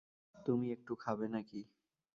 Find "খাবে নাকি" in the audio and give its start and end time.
0.95-1.61